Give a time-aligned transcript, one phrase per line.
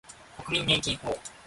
[0.35, 1.11] 国民年金法